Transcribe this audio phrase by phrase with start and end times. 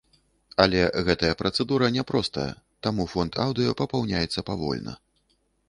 [0.63, 0.79] Але
[1.09, 2.47] гэтая працэдура няпростая,
[2.89, 5.01] таму фонд аўдыё папаўняецца павольна.